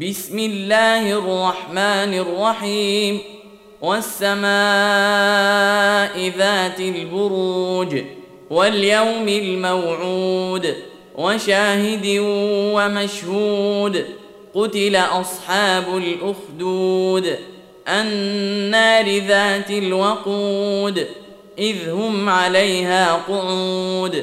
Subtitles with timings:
[0.00, 3.18] بسم الله الرحمن الرحيم
[3.80, 8.02] والسماء ذات البروج
[8.50, 10.74] واليوم الموعود
[11.18, 12.06] وشاهد
[12.74, 14.04] ومشهود
[14.54, 17.36] قتل اصحاب الاخدود
[17.88, 21.06] النار ذات الوقود
[21.58, 24.22] اذ هم عليها قعود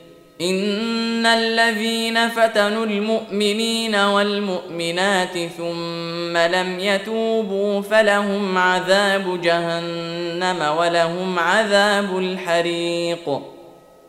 [0.41, 13.29] ان الذين فتنوا المؤمنين والمؤمنات ثم لم يتوبوا فلهم عذاب جهنم ولهم عذاب الحريق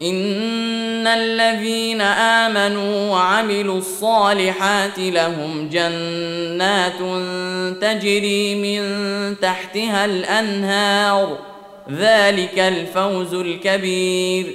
[0.02, 6.98] ان الذين امنوا وعملوا الصالحات لهم جنات
[7.84, 8.90] تجري من
[9.42, 11.38] تحتها الانهار
[11.90, 14.46] ذلك الفوز الكبير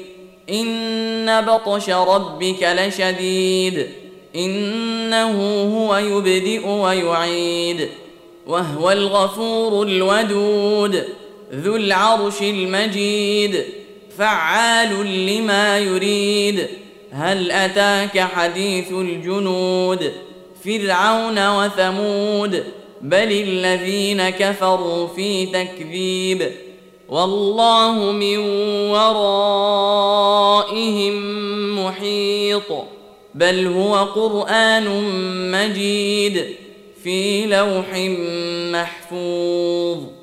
[0.49, 3.87] ان بطش ربك لشديد
[4.35, 5.31] انه
[5.77, 7.89] هو يبدئ ويعيد
[8.47, 11.03] وهو الغفور الودود
[11.53, 13.63] ذو العرش المجيد
[14.17, 16.67] فعال لما يريد
[17.11, 20.11] هل اتاك حديث الجنود
[20.65, 22.63] فرعون وثمود
[23.01, 26.51] بل الذين كفروا في تكذيب
[27.09, 28.37] والله من
[28.89, 31.15] ورائهم
[31.85, 32.63] محيط
[33.35, 34.85] بل هو قران
[35.51, 36.45] مجيد
[37.03, 37.87] في لوح
[38.81, 40.16] محفوظ